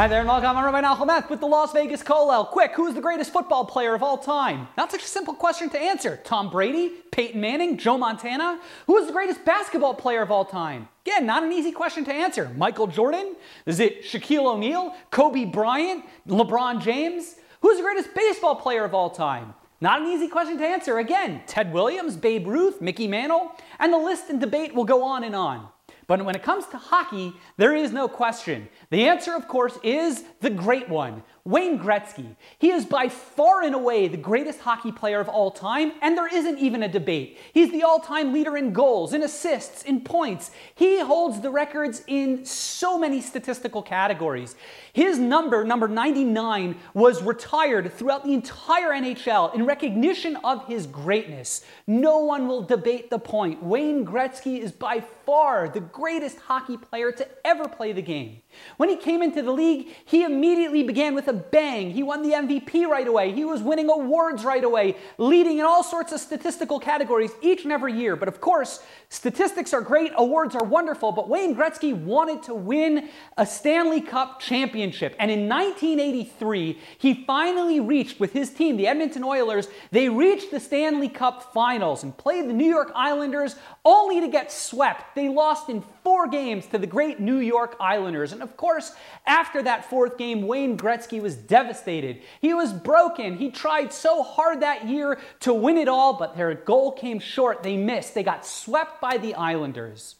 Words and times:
Hi 0.00 0.08
there, 0.08 0.20
and 0.20 0.28
welcome. 0.30 0.56
I'm 0.56 0.64
Rabbi 0.64 0.80
Nahum 0.80 1.28
with 1.28 1.40
the 1.40 1.46
Las 1.46 1.74
Vegas 1.74 2.02
Kollel. 2.02 2.48
Quick, 2.48 2.72
who's 2.72 2.94
the 2.94 3.02
greatest 3.02 3.34
football 3.34 3.66
player 3.66 3.94
of 3.94 4.02
all 4.02 4.16
time? 4.16 4.66
Not 4.78 4.90
such 4.90 5.02
a 5.02 5.06
simple 5.06 5.34
question 5.34 5.68
to 5.68 5.78
answer. 5.78 6.18
Tom 6.24 6.48
Brady, 6.48 6.88
Peyton 7.12 7.38
Manning, 7.38 7.76
Joe 7.76 7.98
Montana? 7.98 8.62
Who 8.86 8.96
is 8.96 9.08
the 9.08 9.12
greatest 9.12 9.44
basketball 9.44 9.92
player 9.92 10.22
of 10.22 10.30
all 10.30 10.46
time? 10.46 10.88
Again, 11.04 11.26
not 11.26 11.42
an 11.42 11.52
easy 11.52 11.70
question 11.70 12.06
to 12.06 12.14
answer. 12.14 12.50
Michael 12.56 12.86
Jordan? 12.86 13.36
Is 13.66 13.78
it 13.78 14.02
Shaquille 14.02 14.46
O'Neal? 14.46 14.94
Kobe 15.10 15.44
Bryant? 15.44 16.06
LeBron 16.26 16.80
James? 16.80 17.34
Who's 17.60 17.76
the 17.76 17.82
greatest 17.82 18.14
baseball 18.14 18.56
player 18.56 18.84
of 18.86 18.94
all 18.94 19.10
time? 19.10 19.52
Not 19.82 20.00
an 20.00 20.08
easy 20.08 20.28
question 20.28 20.56
to 20.56 20.64
answer. 20.64 20.96
Again, 20.96 21.42
Ted 21.46 21.74
Williams, 21.74 22.16
Babe 22.16 22.46
Ruth, 22.46 22.80
Mickey 22.80 23.06
Mantle, 23.06 23.52
and 23.78 23.92
the 23.92 23.98
list 23.98 24.30
and 24.30 24.40
debate 24.40 24.74
will 24.74 24.84
go 24.84 25.02
on 25.02 25.24
and 25.24 25.36
on. 25.36 25.68
But 26.10 26.24
when 26.24 26.34
it 26.34 26.42
comes 26.42 26.66
to 26.66 26.76
hockey, 26.76 27.34
there 27.56 27.72
is 27.72 27.92
no 27.92 28.08
question. 28.08 28.68
The 28.90 29.06
answer, 29.06 29.32
of 29.32 29.46
course, 29.46 29.78
is 29.84 30.24
the 30.40 30.50
great 30.50 30.88
one 30.88 31.22
Wayne 31.44 31.78
Gretzky. 31.78 32.36
He 32.58 32.70
is 32.70 32.84
by 32.84 33.08
far 33.08 33.62
and 33.62 33.74
away 33.74 34.08
the 34.08 34.16
greatest 34.16 34.60
hockey 34.60 34.92
player 34.92 35.20
of 35.20 35.28
all 35.28 35.50
time, 35.50 35.92
and 36.02 36.16
there 36.16 36.32
isn't 36.32 36.58
even 36.58 36.82
a 36.82 36.88
debate. 36.88 37.38
He's 37.52 37.70
the 37.70 37.82
all 37.82 37.98
time 37.98 38.32
leader 38.32 38.56
in 38.56 38.72
goals, 38.72 39.12
in 39.12 39.22
assists, 39.22 39.82
in 39.82 40.02
points. 40.02 40.50
He 40.74 41.00
holds 41.00 41.40
the 41.40 41.50
records 41.50 42.02
in 42.06 42.44
so 42.44 42.98
many 42.98 43.20
statistical 43.20 43.82
categories. 43.82 44.54
His 44.92 45.18
number, 45.18 45.64
number 45.64 45.88
99, 45.88 46.76
was 46.94 47.22
retired 47.22 47.92
throughout 47.92 48.24
the 48.24 48.34
entire 48.34 48.90
NHL 48.90 49.54
in 49.54 49.64
recognition 49.64 50.36
of 50.44 50.66
his 50.66 50.86
greatness. 50.86 51.64
No 51.86 52.18
one 52.18 52.48
will 52.48 52.62
debate 52.62 53.08
the 53.08 53.18
point. 53.18 53.62
Wayne 53.62 54.04
Gretzky 54.04 54.58
is 54.58 54.72
by 54.72 55.00
far 55.24 55.68
the 55.68 55.80
greatest 55.80 56.38
hockey 56.40 56.76
player 56.76 57.12
to 57.12 57.26
ever 57.46 57.68
play 57.68 57.92
the 57.92 58.02
game. 58.02 58.42
When 58.76 58.88
he 58.88 58.96
came 58.96 59.22
into 59.22 59.42
the 59.42 59.52
league, 59.52 59.88
he 60.04 60.24
immediately 60.24 60.82
began 60.82 61.14
with 61.14 61.28
a 61.28 61.32
bang. 61.32 61.90
He 61.90 62.02
won 62.02 62.22
the 62.22 62.32
MVP 62.32 62.86
right 62.86 63.06
away. 63.06 63.32
He 63.32 63.44
was 63.44 63.62
winning 63.62 63.90
awards 63.90 64.44
right 64.44 64.64
away, 64.64 64.96
leading 65.18 65.58
in 65.58 65.64
all 65.64 65.82
sorts 65.82 66.12
of 66.12 66.20
statistical 66.20 66.80
categories 66.80 67.30
each 67.42 67.64
and 67.64 67.72
every 67.72 67.92
year. 67.92 68.16
But 68.16 68.28
of 68.28 68.40
course, 68.40 68.82
statistics 69.08 69.72
are 69.72 69.80
great, 69.80 70.12
awards 70.16 70.54
are 70.54 70.64
wonderful, 70.64 71.12
but 71.12 71.28
Wayne 71.28 71.54
Gretzky 71.54 71.94
wanted 71.94 72.42
to 72.44 72.54
win 72.54 73.08
a 73.36 73.46
Stanley 73.46 74.00
Cup 74.00 74.40
championship. 74.40 75.14
And 75.18 75.30
in 75.30 75.48
1983, 75.48 76.78
he 76.98 77.24
finally 77.24 77.80
reached 77.80 78.20
with 78.20 78.32
his 78.32 78.50
team, 78.50 78.76
the 78.76 78.86
Edmonton 78.86 79.24
Oilers, 79.24 79.68
they 79.90 80.08
reached 80.08 80.50
the 80.50 80.60
Stanley 80.60 81.08
Cup 81.08 81.52
finals 81.52 82.02
and 82.02 82.16
played 82.16 82.48
the 82.48 82.52
New 82.52 82.68
York 82.68 82.92
Islanders 82.94 83.56
only 83.84 84.20
to 84.20 84.28
get 84.28 84.52
swept. 84.52 85.14
They 85.14 85.28
lost 85.28 85.68
in 85.68 85.82
four 86.04 86.28
games 86.28 86.66
to 86.66 86.78
the 86.78 86.86
great 86.86 87.20
New 87.20 87.38
York 87.38 87.76
Islanders. 87.80 88.32
And 88.32 88.39
of 88.42 88.56
course, 88.56 88.92
after 89.26 89.62
that 89.62 89.84
fourth 89.84 90.18
game, 90.18 90.46
Wayne 90.46 90.76
Gretzky 90.76 91.20
was 91.20 91.36
devastated. 91.36 92.22
He 92.40 92.54
was 92.54 92.72
broken. 92.72 93.36
He 93.36 93.50
tried 93.50 93.92
so 93.92 94.22
hard 94.22 94.60
that 94.60 94.86
year 94.86 95.18
to 95.40 95.54
win 95.54 95.76
it 95.76 95.88
all, 95.88 96.14
but 96.14 96.36
their 96.36 96.54
goal 96.54 96.92
came 96.92 97.18
short. 97.18 97.62
They 97.62 97.76
missed. 97.76 98.14
They 98.14 98.22
got 98.22 98.46
swept 98.46 99.00
by 99.00 99.18
the 99.18 99.34
Islanders. 99.34 100.16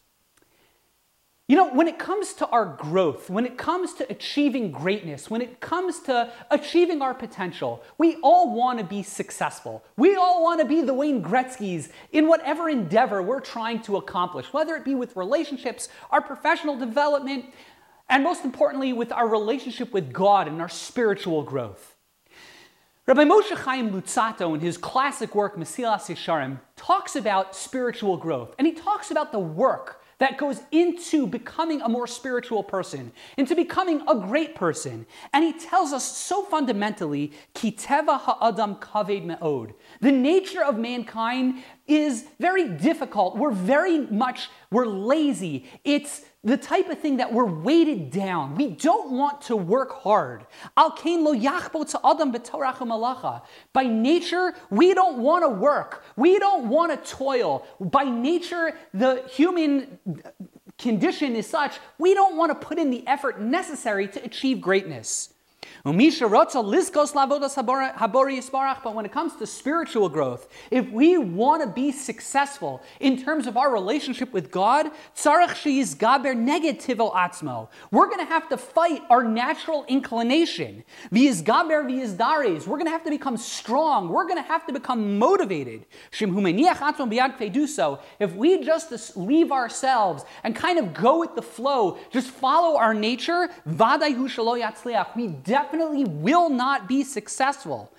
You 1.51 1.57
know, 1.57 1.69
when 1.69 1.89
it 1.89 1.99
comes 1.99 2.33
to 2.35 2.47
our 2.51 2.65
growth, 2.65 3.29
when 3.29 3.45
it 3.45 3.59
comes 3.59 3.93
to 3.95 4.09
achieving 4.09 4.71
greatness, 4.71 5.29
when 5.29 5.41
it 5.41 5.59
comes 5.59 5.99
to 6.03 6.33
achieving 6.49 7.03
our 7.03 7.12
potential, 7.12 7.83
we 7.99 8.19
all 8.23 8.55
want 8.55 8.79
to 8.79 8.84
be 8.84 9.03
successful. 9.03 9.83
We 9.97 10.15
all 10.15 10.45
want 10.45 10.61
to 10.61 10.65
be 10.65 10.81
the 10.81 10.95
Wayne 10.95 11.21
Gretzky's 11.25 11.89
in 12.12 12.28
whatever 12.28 12.69
endeavor 12.69 13.21
we're 13.21 13.41
trying 13.41 13.83
to 13.83 13.97
accomplish, 13.97 14.53
whether 14.53 14.77
it 14.77 14.84
be 14.84 14.94
with 14.94 15.17
relationships, 15.17 15.89
our 16.12 16.21
professional 16.21 16.78
development, 16.78 17.47
and 18.10 18.25
most 18.25 18.44
importantly, 18.44 18.93
with 18.93 19.12
our 19.12 19.26
relationship 19.26 19.93
with 19.93 20.12
God 20.12 20.48
and 20.48 20.60
our 20.60 20.69
spiritual 20.69 21.43
growth. 21.43 21.94
Rabbi 23.06 23.25
Moshe 23.25 23.56
Chaim 23.56 23.91
Luzzatto, 23.91 24.54
in 24.54 24.60
his 24.60 24.76
classic 24.76 25.34
work, 25.34 25.56
Mesilas 25.56 26.15
Yesharim, 26.15 26.60
talks 26.76 27.16
about 27.16 27.56
spiritual 27.56 28.16
growth, 28.16 28.54
and 28.59 28.66
he 28.66 28.75
talks 28.75 29.10
about 29.10 29.32
the 29.32 29.38
work 29.38 30.03
that 30.19 30.37
goes 30.37 30.60
into 30.70 31.26
becoming 31.26 31.81
a 31.81 31.88
more 31.88 32.06
spiritual 32.06 32.62
person, 32.62 33.10
into 33.38 33.56
becoming 33.56 34.03
a 34.06 34.15
great 34.15 34.54
person. 34.54 35.06
And 35.32 35.43
he 35.43 35.54
tells 35.54 35.94
us 35.94 36.04
so 36.04 36.43
fundamentally, 36.44 37.32
kiteva 37.54 38.20
ha'adam 38.20 38.76
kaved 38.76 39.25
me'od. 39.25 39.72
The 40.03 40.12
nature 40.12 40.62
of 40.62 40.76
mankind 40.76 41.62
is 41.87 42.26
very 42.38 42.69
difficult. 42.69 43.38
We're 43.38 43.50
very 43.50 44.00
much, 44.09 44.50
we're 44.70 44.87
lazy. 44.87 45.65
It's 45.84 46.22
the 46.43 46.56
type 46.56 46.89
of 46.89 46.99
thing 46.99 47.19
that 47.19 47.33
we're 47.33 47.45
weighted 47.45 48.11
down. 48.11 48.55
We 48.55 48.69
don't 48.69 49.12
want 49.12 49.43
to 49.43 49.56
work 49.56 49.93
hard. 49.93 50.47
By 53.73 53.84
nature, 53.87 54.55
we 54.71 54.95
don't 54.95 55.19
want 55.19 55.45
to 55.45 55.49
work. 55.50 56.05
We 56.17 56.39
don't 56.39 56.69
want 56.71 56.93
to 56.93 57.11
toil. 57.11 57.67
By 57.79 58.05
nature, 58.05 58.73
the 58.95 59.23
human 59.31 59.99
condition 60.79 61.37
is 61.37 61.47
such, 61.47 61.79
we 61.99 62.15
don't 62.15 62.37
want 62.37 62.50
to 62.59 62.67
put 62.67 62.79
in 62.79 62.91
the 62.91 63.06
effort 63.06 63.39
necessary 63.39 64.09
to 64.09 64.25
achieve 64.25 64.62
greatness. 64.62 65.34
But 65.84 65.94
when 68.94 69.04
it 69.04 69.12
comes 69.12 69.36
to 69.36 69.47
spiritual 69.47 70.08
growth, 70.08 70.48
if 70.70 70.91
we 70.91 71.19
want 71.19 71.62
to 71.62 71.69
be 71.69 71.92
successful 71.92 72.82
in 72.98 73.22
terms 73.22 73.47
of 73.47 73.56
our 73.56 73.72
relationship 73.72 74.32
with 74.32 74.50
God, 74.50 74.91
we're 75.25 75.47
going 78.06 78.19
to 78.19 78.25
have 78.25 78.48
to 78.48 78.56
fight 78.56 79.03
our 79.10 79.22
natural 79.25 79.84
inclination. 79.88 80.84
We're 81.10 81.82
going 81.82 82.84
to 82.84 82.91
have 82.91 83.04
to 83.04 83.10
become 83.10 83.37
strong. 83.37 84.08
We're 84.08 84.26
going 84.26 84.42
to 84.42 84.48
have 84.48 84.66
to 84.66 84.72
become 84.72 85.19
motivated. 85.19 85.87
If 88.20 88.34
we 88.34 88.64
just 88.64 89.16
leave 89.16 89.52
ourselves 89.52 90.25
and 90.44 90.54
kind 90.56 90.78
of 90.78 90.94
go 90.94 91.19
with 91.20 91.34
the 91.34 91.42
flow, 91.42 91.98
just 92.10 92.31
follow 92.31 92.76
our 92.78 92.94
nature, 92.94 93.48
we 93.66 95.26
definitely 95.26 95.59
definitely 95.62 96.04
will 96.04 96.48
not 96.48 96.88
be 96.88 97.04
successful. 97.04 97.93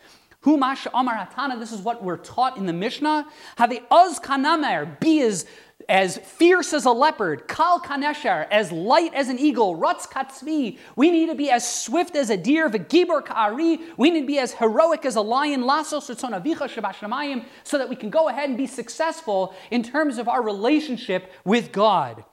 Humash 0.43 0.87
Amar 0.95 1.15
Hatana, 1.15 1.59
this 1.59 1.71
is 1.71 1.81
what 1.81 2.03
we're 2.03 2.17
taught 2.17 2.57
in 2.57 2.65
the 2.65 2.73
Mishnah. 2.73 3.27
Have 3.57 3.71
oz 3.91 4.19
kanamer, 4.19 4.99
be 4.99 5.21
as, 5.21 5.45
as 5.87 6.17
fierce 6.17 6.73
as 6.73 6.85
a 6.85 6.91
leopard, 6.91 7.47
kal 7.47 7.79
kanesher, 7.79 8.47
as 8.49 8.71
light 8.71 9.13
as 9.13 9.29
an 9.29 9.37
eagle, 9.37 9.77
rutz 9.77 10.07
katzvi. 10.07 10.79
We 10.95 11.11
need 11.11 11.27
to 11.27 11.35
be 11.35 11.51
as 11.51 11.63
swift 11.71 12.15
as 12.15 12.31
a 12.31 12.37
deer, 12.37 12.67
v'gibor 12.67 13.23
ka'ari. 13.23 13.79
We 13.97 14.09
need 14.09 14.21
to 14.21 14.25
be 14.25 14.39
as 14.39 14.53
heroic 14.53 15.05
as 15.05 15.15
a 15.15 15.21
lion, 15.21 15.61
lasos 15.61 16.09
avicha 16.09 17.45
so 17.63 17.77
that 17.77 17.87
we 17.87 17.95
can 17.95 18.09
go 18.09 18.27
ahead 18.29 18.49
and 18.49 18.57
be 18.57 18.65
successful 18.65 19.53
in 19.69 19.83
terms 19.83 20.17
of 20.17 20.27
our 20.27 20.41
relationship 20.41 21.31
with 21.45 21.71
God. 21.71 22.25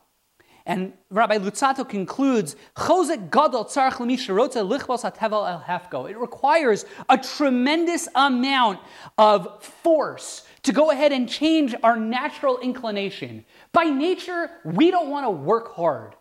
And 0.69 0.93
Rabbi 1.09 1.39
Luzzatto 1.39 1.89
concludes, 1.89 2.55
It 6.07 6.19
requires 6.19 6.85
a 7.09 7.17
tremendous 7.17 8.09
amount 8.15 8.81
of 9.17 9.65
force 9.65 10.45
to 10.65 10.73
go 10.73 10.91
ahead 10.91 11.13
and 11.13 11.27
change 11.27 11.75
our 11.83 11.97
natural 11.97 12.59
inclination. 12.59 13.47
By 13.73 13.85
nature, 13.85 14.51
we 14.63 14.91
don't 14.91 15.09
want 15.09 15.25
to 15.25 15.31
work 15.31 15.75
hard. 15.75 16.15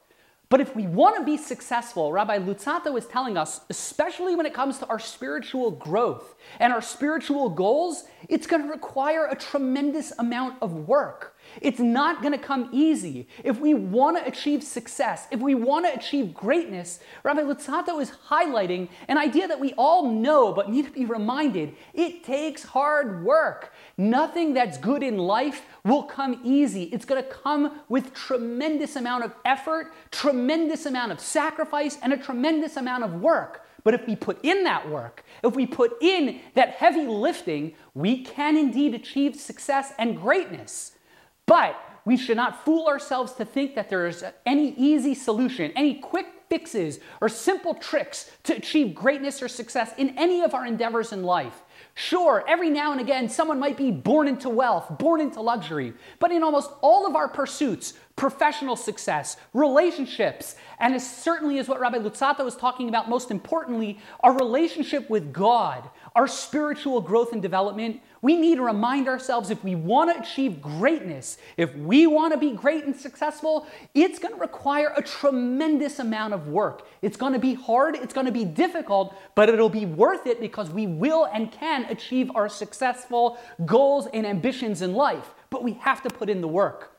But 0.47 0.61
if 0.61 0.73
we 0.73 0.87
want 0.87 1.17
to 1.17 1.25
be 1.25 1.35
successful, 1.35 2.13
Rabbi 2.13 2.39
Luzzatto 2.39 2.97
is 2.97 3.05
telling 3.05 3.35
us, 3.35 3.59
especially 3.69 4.33
when 4.33 4.45
it 4.45 4.53
comes 4.53 4.77
to 4.77 4.87
our 4.87 4.99
spiritual 4.99 5.71
growth 5.71 6.35
and 6.61 6.71
our 6.71 6.81
spiritual 6.81 7.49
goals, 7.49 8.05
it's 8.29 8.47
going 8.47 8.61
to 8.63 8.69
require 8.69 9.25
a 9.25 9.35
tremendous 9.35 10.13
amount 10.17 10.55
of 10.61 10.87
work. 10.87 11.26
It's 11.61 11.79
not 11.79 12.21
going 12.21 12.33
to 12.33 12.37
come 12.37 12.69
easy. 12.71 13.27
If 13.43 13.59
we 13.59 13.73
want 13.73 14.17
to 14.17 14.27
achieve 14.27 14.63
success, 14.63 15.27
if 15.31 15.39
we 15.39 15.55
want 15.55 15.85
to 15.85 15.93
achieve 15.93 16.33
greatness, 16.33 16.99
Rabbi 17.23 17.41
Luzzatto 17.41 18.01
is 18.01 18.11
highlighting 18.29 18.89
an 19.07 19.17
idea 19.17 19.47
that 19.47 19.59
we 19.59 19.73
all 19.73 20.11
know 20.11 20.53
but 20.53 20.69
need 20.69 20.85
to 20.85 20.91
be 20.91 21.05
reminded. 21.05 21.75
It 21.93 22.23
takes 22.23 22.63
hard 22.63 23.23
work. 23.23 23.73
Nothing 23.97 24.53
that's 24.53 24.77
good 24.77 25.03
in 25.03 25.17
life 25.17 25.63
will 25.83 26.03
come 26.03 26.41
easy. 26.43 26.83
It's 26.83 27.05
going 27.05 27.23
to 27.23 27.29
come 27.29 27.81
with 27.89 28.13
tremendous 28.13 28.95
amount 28.95 29.23
of 29.23 29.33
effort, 29.45 29.93
tremendous 30.11 30.85
amount 30.85 31.11
of 31.11 31.19
sacrifice, 31.19 31.97
and 32.01 32.13
a 32.13 32.17
tremendous 32.17 32.77
amount 32.77 33.03
of 33.03 33.21
work. 33.21 33.65
But 33.83 33.93
if 33.93 34.05
we 34.05 34.17
put 34.17 34.43
in 34.43 34.65
that 34.65 34.89
work, 34.89 35.23
if 35.43 35.55
we 35.55 35.65
put 35.65 36.01
in 36.01 36.41
that 36.55 36.71
heavy 36.71 37.07
lifting, 37.07 37.73
we 37.93 38.21
can 38.21 38.57
indeed 38.57 38.93
achieve 38.93 39.37
success 39.37 39.93
and 39.97 40.19
greatness. 40.19 40.96
But 41.47 41.81
we 42.05 42.15
should 42.15 42.37
not 42.37 42.63
fool 42.63 42.87
ourselves 42.87 43.33
to 43.33 43.45
think 43.45 43.73
that 43.75 43.89
there 43.89 44.05
is 44.05 44.23
any 44.45 44.73
easy 44.75 45.15
solution, 45.15 45.71
any 45.75 45.95
quick 45.95 46.27
fixes, 46.49 46.99
or 47.19 47.27
simple 47.27 47.73
tricks 47.73 48.31
to 48.43 48.55
achieve 48.55 48.95
greatness 48.95 49.41
or 49.41 49.47
success 49.47 49.91
in 49.97 50.17
any 50.17 50.41
of 50.41 50.53
our 50.53 50.65
endeavors 50.65 51.11
in 51.11 51.23
life. 51.23 51.63
Sure, 51.95 52.45
every 52.47 52.69
now 52.69 52.91
and 52.91 53.01
again, 53.01 53.27
someone 53.27 53.59
might 53.59 53.75
be 53.75 53.91
born 53.91 54.27
into 54.27 54.49
wealth, 54.49 54.97
born 54.99 55.19
into 55.19 55.41
luxury, 55.41 55.93
but 56.19 56.31
in 56.31 56.43
almost 56.43 56.71
all 56.81 57.07
of 57.07 57.15
our 57.15 57.27
pursuits, 57.27 57.93
professional 58.15 58.75
success, 58.75 59.35
relationships, 59.53 60.55
and 60.79 60.93
as 60.93 61.09
certainly 61.09 61.57
as 61.57 61.67
what 61.67 61.79
Rabbi 61.79 61.97
Luzzatto 61.97 62.45
was 62.45 62.55
talking 62.55 62.87
about, 62.87 63.09
most 63.09 63.31
importantly, 63.31 63.99
our 64.19 64.33
relationship 64.33 65.09
with 65.09 65.33
God, 65.33 65.89
our 66.15 66.27
spiritual 66.27 67.01
growth 67.01 67.33
and 67.33 67.41
development, 67.41 67.99
we 68.21 68.35
need 68.35 68.55
to 68.55 68.63
remind 68.63 69.07
ourselves 69.07 69.49
if 69.49 69.63
we 69.63 69.73
want 69.73 70.13
to 70.13 70.21
achieve 70.21 70.61
greatness, 70.61 71.39
if 71.55 71.75
we 71.75 72.05
want 72.05 72.33
to 72.33 72.39
be 72.39 72.51
great 72.51 72.83
and 72.83 72.95
successful, 72.95 73.65
it's 73.95 74.19
going 74.19 74.35
to 74.35 74.39
require 74.39 74.93
a 74.95 75.01
tremendous 75.01 75.97
amount 75.97 76.35
of 76.35 76.47
work. 76.47 76.87
It's 77.01 77.17
going 77.17 77.33
to 77.33 77.39
be 77.39 77.55
hard, 77.55 77.95
it's 77.95 78.13
going 78.13 78.27
to 78.27 78.31
be 78.31 78.45
difficult, 78.45 79.15
but 79.33 79.49
it'll 79.49 79.69
be 79.69 79.85
worth 79.85 80.27
it 80.27 80.39
because 80.39 80.69
we 80.69 80.85
will 80.85 81.25
and 81.25 81.51
can 81.51 81.85
achieve 81.85 82.29
our 82.35 82.49
successful 82.49 83.39
goals 83.65 84.07
and 84.13 84.27
ambitions 84.27 84.83
in 84.83 84.93
life. 84.93 85.33
But 85.49 85.63
we 85.63 85.73
have 85.73 86.03
to 86.03 86.09
put 86.09 86.29
in 86.29 86.41
the 86.41 86.47
work. 86.47 86.96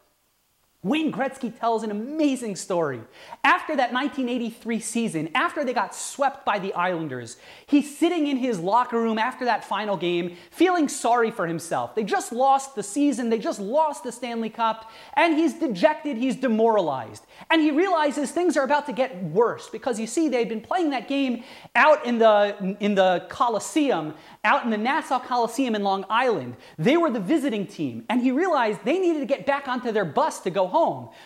Wayne 0.89 1.13
Gretzky 1.13 1.57
tells 1.57 1.83
an 1.83 1.91
amazing 1.91 2.57
story. 2.57 3.01
After 3.45 3.77
that 3.77 3.93
1983 3.93 4.81
season, 4.81 5.31
after 5.35 5.65
they 5.65 5.75
got 5.75 5.95
swept 5.95 6.47
by 6.47 6.59
the 6.59 6.73
Islanders, 6.73 7.37
he's 7.67 7.97
sitting 7.97 8.27
in 8.27 8.39
his 8.39 8.59
locker 8.59 8.99
room 8.99 9.19
after 9.19 9.45
that 9.45 9.65
final 9.65 9.97
game, 9.97 10.37
feeling 10.51 10.89
sorry 10.89 11.31
for 11.31 11.47
himself. 11.47 11.95
They 11.95 12.05
just 12.05 12.33
lost 12.33 12.75
the 12.75 12.83
season, 12.83 13.29
they 13.29 13.39
just 13.39 13.61
lost 13.61 14.03
the 14.03 14.13
Stanley 14.13 14.49
Cup, 14.49 14.91
and 15.15 15.35
he's 15.35 15.55
dejected, 15.55 16.17
he's 16.17 16.37
demoralized. 16.37 17.27
And 17.51 17.61
he 17.61 17.71
realizes 17.71 18.31
things 18.31 18.57
are 18.57 18.65
about 18.65 18.87
to 18.87 18.93
get 18.93 19.23
worse 19.25 19.69
because 19.69 20.01
you 20.01 20.07
see, 20.07 20.29
they'd 20.29 20.49
been 20.49 20.61
playing 20.61 20.91
that 20.91 21.07
game 21.07 21.45
out 21.77 22.07
in 22.07 22.19
the, 22.19 22.77
in 22.81 22.95
the 22.95 23.27
Coliseum, 23.29 24.15
out 24.43 24.65
in 24.65 24.71
the 24.71 24.79
Nassau 24.79 25.19
Coliseum 25.19 25.75
in 25.75 25.83
Long 25.83 26.07
Island. 26.09 26.57
They 26.79 26.97
were 26.97 27.11
the 27.11 27.21
visiting 27.21 27.67
team, 27.67 28.05
and 28.09 28.23
he 28.23 28.31
realized 28.31 28.81
they 28.85 28.99
needed 28.99 29.21
to 29.21 29.27
get 29.27 29.45
back 29.45 29.69
onto 29.69 29.93
their 29.93 30.07
bus 30.07 30.41
to 30.41 30.51
go 30.51 30.67
home. 30.67 30.78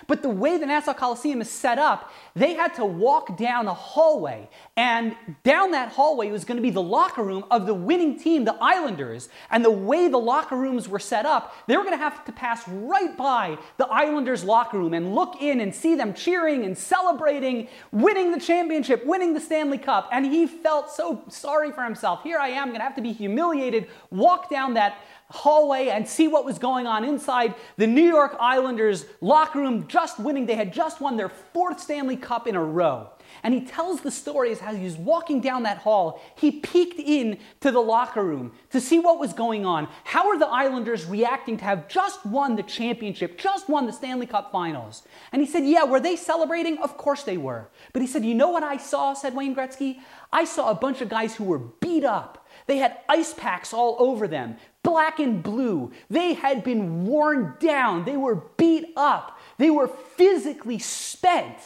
But 0.06 0.22
the 0.22 0.28
way 0.28 0.58
the 0.58 0.66
Nassau 0.66 0.94
Coliseum 0.94 1.40
is 1.40 1.50
set 1.50 1.78
up, 1.78 2.12
they 2.34 2.54
had 2.54 2.74
to 2.74 2.84
walk 2.84 3.36
down 3.36 3.66
a 3.66 3.74
hallway. 3.74 4.48
And 4.76 5.14
down 5.44 5.72
that 5.72 5.90
hallway 5.92 6.30
was 6.30 6.44
going 6.44 6.56
to 6.56 6.62
be 6.62 6.70
the 6.70 6.82
locker 6.82 7.22
room 7.22 7.44
of 7.50 7.66
the 7.66 7.74
winning 7.74 8.18
team, 8.18 8.44
the 8.44 8.56
Islanders. 8.60 9.28
And 9.50 9.64
the 9.64 9.70
way 9.70 10.08
the 10.08 10.18
locker 10.18 10.56
rooms 10.56 10.88
were 10.88 10.98
set 10.98 11.26
up, 11.26 11.54
they 11.66 11.76
were 11.76 11.84
going 11.84 11.98
to 11.98 12.02
have 12.02 12.24
to 12.24 12.32
pass 12.32 12.66
right 12.68 13.16
by 13.16 13.58
the 13.76 13.86
Islanders' 13.86 14.44
locker 14.44 14.78
room 14.78 14.94
and 14.94 15.14
look 15.14 15.42
in 15.42 15.60
and 15.60 15.74
see 15.74 15.94
them 15.94 16.14
cheering 16.14 16.64
and 16.64 16.76
celebrating, 16.76 17.68
winning 17.90 18.32
the 18.32 18.40
championship, 18.40 19.04
winning 19.04 19.34
the 19.34 19.40
Stanley 19.40 19.78
Cup. 19.78 20.08
And 20.12 20.24
he 20.24 20.46
felt 20.46 20.90
so 20.90 21.22
sorry 21.28 21.72
for 21.72 21.84
himself. 21.84 22.22
Here 22.22 22.38
I 22.38 22.48
am, 22.48 22.68
going 22.68 22.80
to 22.80 22.84
have 22.84 22.96
to 22.96 23.02
be 23.02 23.12
humiliated, 23.12 23.88
walk 24.10 24.48
down 24.50 24.74
that 24.74 24.98
hallway 25.32 25.88
and 25.88 26.06
see 26.06 26.28
what 26.28 26.44
was 26.44 26.58
going 26.58 26.86
on 26.86 27.04
inside 27.04 27.54
the 27.78 27.86
New 27.86 28.04
York 28.04 28.36
Islanders 28.38 29.06
locker 29.20 29.60
room, 29.60 29.88
just 29.88 30.20
winning. 30.20 30.46
They 30.46 30.56
had 30.56 30.72
just 30.72 31.00
won 31.00 31.16
their 31.16 31.30
fourth 31.30 31.80
Stanley 31.80 32.16
Cup 32.16 32.46
in 32.46 32.54
a 32.54 32.62
row. 32.62 33.08
And 33.42 33.54
he 33.54 33.62
tells 33.62 34.02
the 34.02 34.10
story 34.10 34.52
as 34.52 34.60
how 34.60 34.74
he 34.74 34.84
was 34.84 34.96
walking 34.96 35.40
down 35.40 35.62
that 35.62 35.78
hall, 35.78 36.22
he 36.36 36.60
peeked 36.60 37.00
in 37.00 37.38
to 37.60 37.70
the 37.70 37.80
locker 37.80 38.22
room 38.22 38.52
to 38.70 38.80
see 38.80 38.98
what 38.98 39.18
was 39.18 39.32
going 39.32 39.64
on. 39.64 39.88
How 40.04 40.28
are 40.28 40.38
the 40.38 40.46
Islanders 40.46 41.06
reacting 41.06 41.56
to 41.56 41.64
have 41.64 41.88
just 41.88 42.24
won 42.26 42.56
the 42.56 42.62
championship, 42.62 43.38
just 43.38 43.68
won 43.68 43.86
the 43.86 43.92
Stanley 43.92 44.26
Cup 44.26 44.52
finals? 44.52 45.02
And 45.32 45.40
he 45.40 45.48
said, 45.48 45.64
Yeah, 45.64 45.84
were 45.84 46.00
they 46.00 46.14
celebrating? 46.14 46.78
Of 46.78 46.96
course 46.98 47.22
they 47.22 47.38
were. 47.38 47.70
But 47.92 48.02
he 48.02 48.08
said, 48.08 48.24
You 48.24 48.34
know 48.34 48.50
what 48.50 48.62
I 48.62 48.76
saw, 48.76 49.14
said 49.14 49.34
Wayne 49.34 49.56
Gretzky? 49.56 49.98
I 50.32 50.44
saw 50.44 50.70
a 50.70 50.74
bunch 50.74 51.00
of 51.00 51.08
guys 51.08 51.34
who 51.34 51.44
were 51.44 51.58
beat 51.58 52.04
up. 52.04 52.41
They 52.66 52.78
had 52.78 52.98
ice 53.08 53.34
packs 53.34 53.72
all 53.72 53.96
over 53.98 54.26
them 54.28 54.56
black 54.82 55.20
and 55.20 55.42
blue. 55.42 55.92
They 56.10 56.34
had 56.34 56.64
been 56.64 57.06
worn 57.06 57.54
down, 57.60 58.04
they 58.04 58.16
were 58.16 58.44
beat 58.56 58.86
up, 58.96 59.38
they 59.58 59.70
were 59.70 59.88
physically 59.88 60.78
spent. 60.78 61.56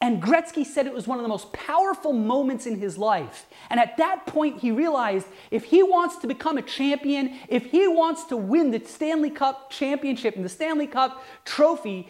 And 0.00 0.22
Gretzky 0.22 0.64
said 0.64 0.86
it 0.86 0.94
was 0.94 1.08
one 1.08 1.18
of 1.18 1.24
the 1.24 1.28
most 1.28 1.52
powerful 1.52 2.12
moments 2.12 2.66
in 2.66 2.78
his 2.78 2.96
life. 2.98 3.46
And 3.68 3.80
at 3.80 3.96
that 3.96 4.26
point, 4.26 4.60
he 4.60 4.70
realized 4.70 5.26
if 5.50 5.64
he 5.64 5.82
wants 5.82 6.18
to 6.18 6.28
become 6.28 6.56
a 6.56 6.62
champion, 6.62 7.36
if 7.48 7.66
he 7.66 7.88
wants 7.88 8.22
to 8.26 8.36
win 8.36 8.70
the 8.70 8.80
Stanley 8.84 9.30
Cup 9.30 9.70
championship 9.70 10.36
and 10.36 10.44
the 10.44 10.48
Stanley 10.48 10.86
Cup 10.86 11.24
trophy, 11.44 12.08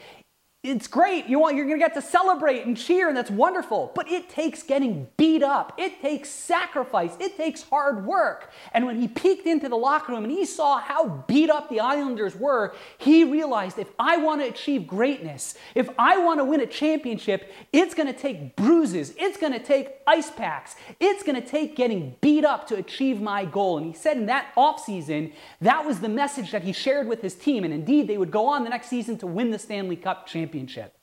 it's 0.65 0.89
great. 0.89 1.27
You 1.27 1.39
want, 1.39 1.55
you're 1.55 1.67
going 1.67 1.79
to 1.79 1.85
get 1.85 1.95
to 1.95 2.03
celebrate 2.03 2.67
and 2.67 2.77
cheer, 2.77 3.07
and 3.07 3.17
that's 3.17 3.31
wonderful. 3.31 3.93
But 3.95 4.11
it 4.11 4.29
takes 4.29 4.65
getting 4.65 5.07
beat 5.17 5.45
up. 5.45 5.73
It 5.79 6.03
takes 6.03 6.31
sacrifice. 6.31 7.13
It 7.21 7.37
takes 7.37 7.63
hard 7.63 8.05
work. 8.05 8.51
And 8.73 8.85
when 8.85 9.01
he 9.01 9.07
peeked 9.07 9.47
into 9.47 9.69
the 9.69 9.77
locker 9.77 10.11
room 10.11 10.25
and 10.25 10.33
he 10.33 10.45
saw 10.45 10.81
how 10.81 11.25
beat 11.29 11.49
up 11.49 11.69
the 11.69 11.79
Islanders 11.79 12.35
were, 12.35 12.75
he 12.99 13.23
realized 13.23 13.79
if 13.79 13.93
I 14.01 14.17
want 14.17 14.41
to 14.41 14.49
achieve 14.49 14.89
greatness, 14.89 15.57
if 15.77 15.91
I 15.97 16.19
want 16.19 16.41
to 16.41 16.45
win 16.45 16.61
a 16.61 16.67
championship, 16.67 17.53
it's 17.73 17.95
going 17.95 18.13
to 18.13 18.19
take 18.19 18.57
bruises. 18.57 19.15
It's 19.17 19.39
going 19.39 19.53
to 19.53 19.61
take 19.61 19.91
ice 20.09 20.33
packs. 20.33 20.75
It's 20.99 21.23
going 21.23 21.41
to 21.41 21.49
take 21.49 21.77
getting 21.77 22.17
beat 22.21 22.45
up 22.45 22.67
to 22.69 22.75
achieve 22.75 23.21
my 23.21 23.45
goal. 23.45 23.79
And 23.79 23.87
he 23.87 23.93
said 23.93 24.17
in 24.17 24.27
that 24.27 24.53
offseason, 24.57 25.35
that 25.61 25.87
was 25.87 26.01
the 26.01 26.09
message 26.09 26.51
that 26.51 26.65
he 26.65 26.73
shared 26.73 27.07
with 27.07 27.23
his 27.23 27.37
team. 27.37 27.63
And 27.63 27.73
indeed, 27.73 28.09
they 28.09 28.19
would 28.19 28.33
go 28.33 28.47
on 28.47 28.65
the 28.65 28.71
next 28.71 28.89
season 28.89 29.19
to 29.19 29.27
win 29.29 29.53
the 29.53 29.59
Stanley 29.61 29.95
Cup 29.95 30.27
championship 30.27 30.48
championship. 30.49 30.95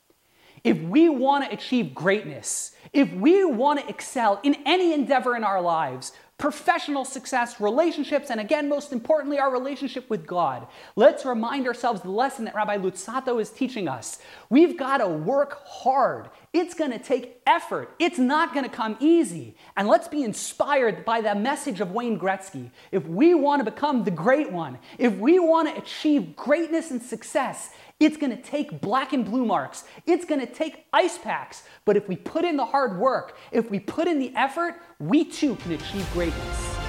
If 0.64 0.82
we 0.82 1.10
want 1.10 1.46
to 1.46 1.54
achieve 1.54 1.94
greatness, 1.94 2.72
if 2.92 3.14
we 3.14 3.46
want 3.46 3.80
to 3.80 3.88
excel 3.88 4.40
in 4.42 4.56
any 4.66 4.94
endeavor 4.94 5.36
in 5.36 5.44
our 5.44 5.62
lives, 5.62 6.12
professional 6.40 7.06
success, 7.06 7.62
relationships, 7.62 8.32
and 8.32 8.42
again, 8.42 8.68
most 8.68 8.92
importantly, 8.92 9.38
our 9.38 9.52
relationship 9.52 10.10
with 10.10 10.26
God. 10.26 10.68
Let's 10.96 11.24
remind 11.24 11.68
ourselves 11.68 12.02
the 12.02 12.10
lesson 12.10 12.46
that 12.46 12.56
Rabbi 12.56 12.78
Luzzatto 12.78 13.40
is 13.40 13.52
teaching 13.52 13.88
us. 13.88 14.20
We've 14.50 14.76
got 14.76 14.98
to 14.98 15.08
work 15.08 15.66
hard. 15.66 16.30
It's 16.58 16.74
going 16.74 16.92
to 16.92 17.00
take 17.00 17.42
effort. 17.46 17.94
It's 18.00 18.18
not 18.18 18.54
going 18.54 18.64
to 18.64 18.72
come 18.72 18.96
easy. 19.02 19.58
And 19.76 19.90
let's 19.90 20.08
be 20.08 20.24
inspired 20.24 21.04
by 21.04 21.20
the 21.20 21.36
message 21.36 21.82
of 21.82 21.92
Wayne 21.92 22.18
Gretzky. 22.18 22.72
If 22.94 23.06
we 23.06 23.36
want 23.36 23.60
to 23.60 23.70
become 23.70 24.06
the 24.06 24.12
great 24.12 24.54
one, 24.54 24.80
if 24.98 25.14
we 25.18 25.38
want 25.38 25.68
to 25.68 25.78
achieve 25.78 26.34
greatness 26.38 26.92
and 26.92 27.04
success, 27.04 27.72
it's 28.00 28.16
going 28.16 28.34
to 28.34 28.42
take 28.42 28.80
black 28.80 29.12
and 29.12 29.26
blue 29.26 29.46
marks. 29.46 29.84
It's 30.06 30.24
going 30.24 30.40
to 30.40 30.48
take 30.48 30.86
ice 30.94 31.18
packs. 31.18 31.64
But 31.84 31.98
if 31.98 32.08
we 32.08 32.16
put 32.16 32.46
in 32.46 32.56
the 32.56 32.66
hard 32.66 33.00
work, 33.00 33.38
if 33.52 33.70
we 33.70 33.78
put 33.78 34.08
in 34.08 34.20
the 34.20 34.34
effort, 34.34 34.76
we 34.98 35.26
too 35.26 35.58
can 35.58 35.74
achieve 35.74 36.10
greatness. 36.14 36.85